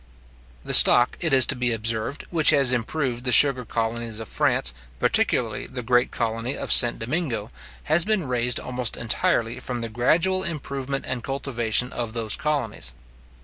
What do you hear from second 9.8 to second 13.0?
the gradual improvement and cultivation of those colonies.